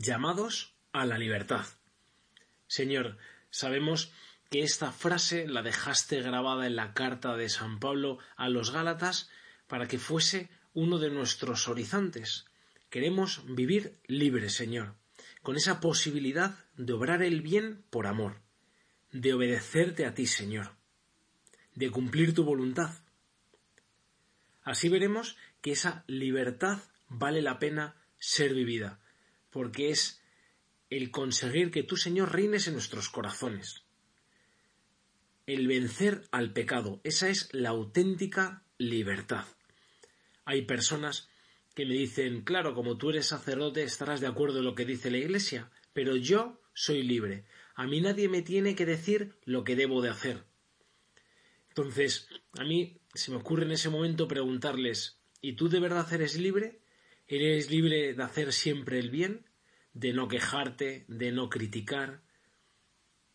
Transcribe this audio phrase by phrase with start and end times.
[0.00, 1.66] llamados a la libertad.
[2.66, 3.18] Señor,
[3.50, 4.12] sabemos
[4.50, 9.30] que esta frase la dejaste grabada en la carta de San Pablo a los Gálatas
[9.66, 12.46] para que fuese uno de nuestros horizontes.
[12.88, 14.94] Queremos vivir libres, Señor,
[15.42, 18.40] con esa posibilidad de obrar el bien por amor,
[19.12, 20.76] de obedecerte a ti, Señor,
[21.74, 22.94] de cumplir tu voluntad.
[24.62, 26.78] Así veremos que esa libertad
[27.08, 29.00] vale la pena ser vivida,
[29.50, 30.20] porque es
[30.88, 33.84] el conseguir que tú, Señor, reines en nuestros corazones.
[35.46, 39.44] El vencer al pecado, esa es la auténtica libertad.
[40.44, 41.28] Hay personas
[41.74, 45.10] que me dicen, claro, como tú eres sacerdote estarás de acuerdo en lo que dice
[45.10, 47.44] la Iglesia, pero yo soy libre.
[47.74, 50.44] A mí nadie me tiene que decir lo que debo de hacer.
[51.68, 56.36] Entonces, a mí se me ocurre en ese momento preguntarles, ¿y tú de verdad eres
[56.36, 56.80] libre?
[57.32, 59.46] ¿Eres libre de hacer siempre el bien?
[59.92, 61.04] ¿De no quejarte?
[61.06, 62.22] ¿De no criticar?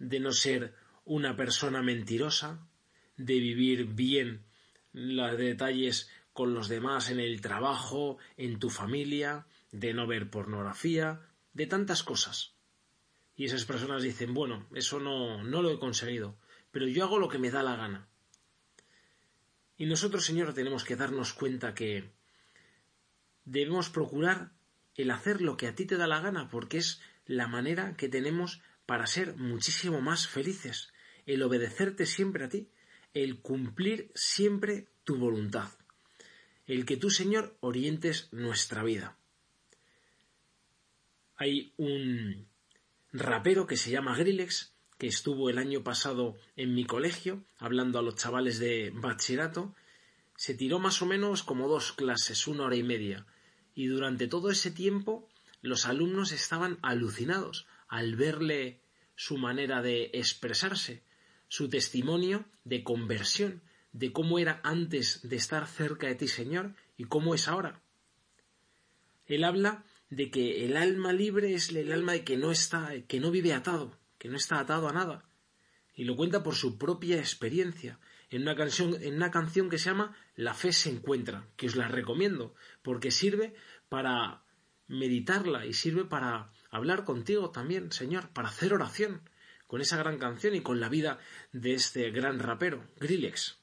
[0.00, 0.74] ¿De no ser
[1.04, 2.66] una persona mentirosa?
[3.16, 4.44] ¿De vivir bien
[4.92, 9.46] los detalles con los demás en el trabajo, en tu familia?
[9.70, 11.20] ¿De no ver pornografía?
[11.52, 12.54] De tantas cosas.
[13.36, 16.36] Y esas personas dicen, bueno, eso no, no lo he conseguido,
[16.72, 18.08] pero yo hago lo que me da la gana.
[19.76, 22.16] Y nosotros, Señor, tenemos que darnos cuenta que
[23.46, 24.52] debemos procurar
[24.96, 28.08] el hacer lo que a ti te da la gana, porque es la manera que
[28.08, 30.92] tenemos para ser muchísimo más felices,
[31.24, 32.68] el obedecerte siempre a ti,
[33.14, 35.70] el cumplir siempre tu voluntad,
[36.66, 39.16] el que tú, Señor, orientes nuestra vida.
[41.36, 42.48] Hay un
[43.12, 48.02] rapero que se llama Grillex, que estuvo el año pasado en mi colegio, hablando a
[48.02, 49.74] los chavales de bachillerato,
[50.36, 53.26] se tiró más o menos como dos clases, una hora y media,
[53.76, 55.28] y durante todo ese tiempo
[55.60, 58.80] los alumnos estaban alucinados al verle
[59.14, 61.02] su manera de expresarse,
[61.48, 63.62] su testimonio de conversión,
[63.92, 67.82] de cómo era antes de estar cerca de ti, Señor, y cómo es ahora.
[69.26, 73.20] Él habla de que el alma libre es el alma de que no está, que
[73.20, 75.24] no vive atado, que no está atado a nada.
[75.94, 77.98] Y lo cuenta por su propia experiencia,
[78.30, 81.76] en una canción, en una canción que se llama La fe se encuentra, que os
[81.76, 83.54] la recomiendo, porque sirve
[83.88, 84.42] para
[84.88, 89.22] meditarla y sirve para hablar contigo también, Señor, para hacer oración
[89.66, 91.18] con esa gran canción y con la vida
[91.52, 93.58] de este gran rapero, Grillex.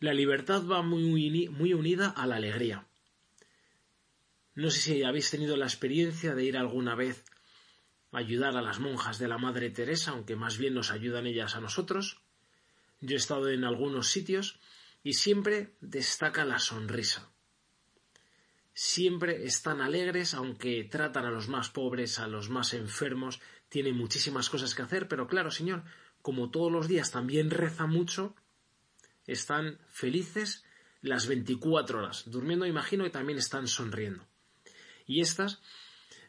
[0.00, 2.86] La libertad va muy, muy unida a la alegría.
[4.54, 7.24] No sé si habéis tenido la experiencia de ir alguna vez
[8.10, 11.54] a ayudar a las monjas de la Madre Teresa, aunque más bien nos ayudan ellas
[11.54, 12.21] a nosotros.
[13.02, 14.60] Yo he estado en algunos sitios
[15.02, 17.32] y siempre destaca la sonrisa.
[18.72, 24.48] Siempre están alegres, aunque tratan a los más pobres, a los más enfermos, tienen muchísimas
[24.48, 25.82] cosas que hacer, pero claro, Señor,
[26.22, 28.36] como todos los días también reza mucho,
[29.26, 30.64] están felices
[31.00, 34.26] las 24 horas, durmiendo, imagino, y también están sonriendo.
[35.06, 35.60] Y estas,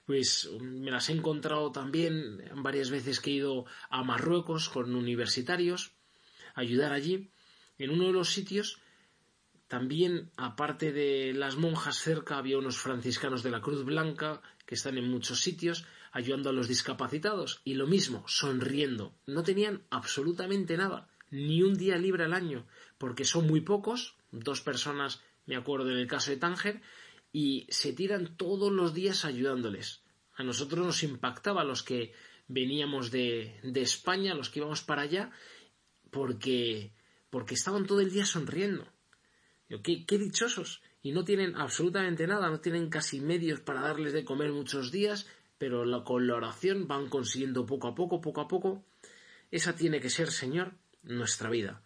[0.06, 5.94] pues me las he encontrado también varias veces que he ido a Marruecos con universitarios,
[6.54, 7.32] ayudar allí.
[7.78, 8.80] En uno de los sitios,
[9.68, 14.98] también, aparte de las monjas cerca, había unos franciscanos de la Cruz Blanca que están
[14.98, 17.62] en muchos sitios ayudando a los discapacitados.
[17.64, 19.16] Y lo mismo, sonriendo.
[19.26, 22.68] No tenían absolutamente nada, ni un día libre al año,
[23.00, 26.82] porque son muy pocos, dos personas, me acuerdo en el caso de Tánger,
[27.32, 30.04] y se tiran todos los días ayudándoles.
[30.36, 32.14] A nosotros nos impactaba los que
[32.48, 35.32] veníamos de, de España, los que íbamos para allá,
[36.14, 36.94] porque,
[37.30, 38.88] porque estaban todo el día sonriendo.
[39.84, 40.82] qué, dichosos.
[41.02, 45.28] Y no tienen absolutamente nada, no tienen casi medios para darles de comer muchos días,
[45.58, 48.86] pero con la oración van consiguiendo poco a poco, poco a poco.
[49.52, 51.84] Esa tiene que ser, Señor, nuestra vida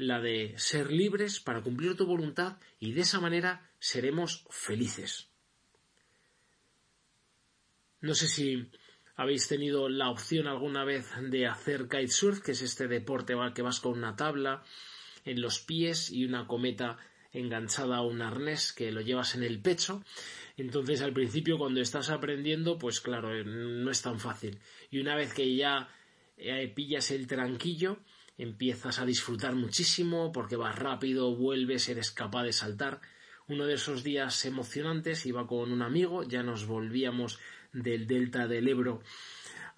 [0.00, 5.28] la de ser libres para cumplir tu voluntad y de esa manera seremos felices.
[8.00, 8.70] No sé si
[9.20, 13.78] habéis tenido la opción alguna vez de hacer kitesurf, que es este deporte que vas
[13.78, 14.62] con una tabla
[15.26, 16.96] en los pies y una cometa
[17.30, 20.02] enganchada a un arnés que lo llevas en el pecho.
[20.56, 24.58] Entonces al principio cuando estás aprendiendo, pues claro, no es tan fácil.
[24.90, 25.90] Y una vez que ya
[26.38, 27.98] eh, pillas el tranquillo,
[28.38, 33.02] empiezas a disfrutar muchísimo porque vas rápido, vuelves, eres capaz de saltar.
[33.48, 37.38] Uno de esos días emocionantes iba con un amigo, ya nos volvíamos
[37.72, 39.02] del delta del Ebro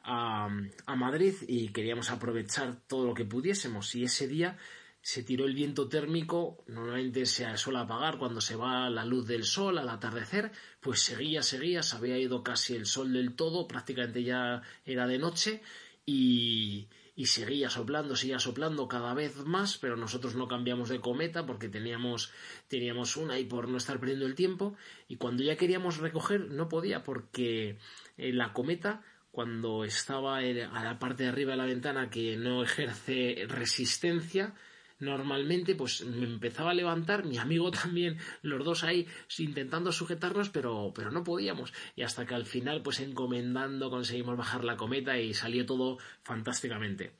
[0.04, 0.48] a,
[0.96, 3.94] Madrid y queríamos aprovechar todo lo que pudiésemos.
[3.94, 4.56] Y ese día
[5.00, 9.44] se tiró el viento térmico, normalmente se suele apagar cuando se va la luz del
[9.44, 14.22] sol al atardecer, pues seguía, seguía, se había ido casi el sol del todo, prácticamente
[14.22, 15.62] ya era de noche
[16.04, 16.88] y,
[17.24, 22.32] seguía soplando, seguía soplando cada vez más, pero nosotros no cambiamos de cometa porque teníamos,
[22.68, 24.74] teníamos una y por no estar perdiendo el tiempo,
[25.08, 27.78] y cuando ya queríamos recoger no podía porque
[28.16, 32.62] eh, la cometa cuando estaba a la parte de arriba de la ventana que no
[32.62, 34.54] ejerce resistencia,
[35.02, 39.06] normalmente pues me empezaba a levantar, mi amigo también, los dos ahí
[39.38, 41.72] intentando sujetarnos, pero, pero no podíamos.
[41.96, 47.12] Y hasta que al final, pues encomendando, conseguimos bajar la cometa y salió todo fantásticamente.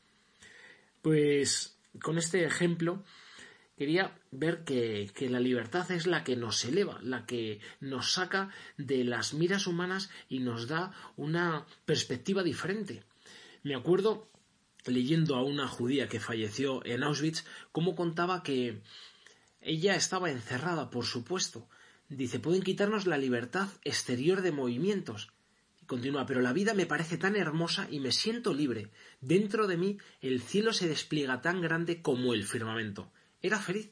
[1.02, 3.02] Pues con este ejemplo
[3.76, 8.50] quería ver que, que, la libertad es la que nos eleva, la que nos saca
[8.76, 13.02] de las miras humanas y nos da una perspectiva diferente.
[13.64, 14.28] Me acuerdo
[14.86, 18.82] leyendo a una judía que falleció en Auschwitz, cómo contaba que
[19.60, 21.68] ella estaba encerrada, por supuesto.
[22.08, 25.32] Dice, pueden quitarnos la libertad exterior de movimientos.
[25.80, 28.90] Y continúa, pero la vida me parece tan hermosa y me siento libre.
[29.20, 33.10] Dentro de mí el cielo se despliega tan grande como el firmamento.
[33.40, 33.90] Era feliz.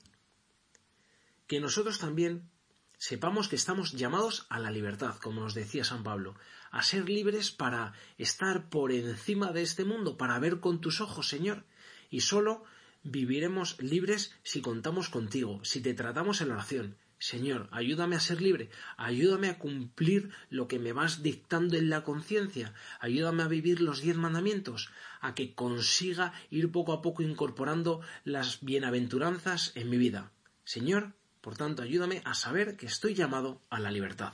[1.47, 2.51] Que nosotros también
[2.99, 6.37] sepamos que estamos llamados a la libertad, como nos decía San Pablo,
[6.71, 11.29] a ser libres para estar por encima de este mundo, para ver con tus ojos,
[11.29, 11.65] Señor,
[12.11, 12.65] y solo
[13.03, 16.97] viviremos libres si contamos contigo, si te tratamos en oración.
[17.19, 22.03] Señor, ayúdame a ser libre, ayúdame a cumplir lo que me vas dictando en la
[22.03, 24.91] conciencia, ayúdame a vivir los diez mandamientos,
[25.21, 30.33] a que consiga ir poco a poco incorporando las bienaventuranzas en mi vida.
[30.65, 31.13] Señor,
[31.43, 34.33] por tanto, ayúdame a saber que estoy llamado a la libertad.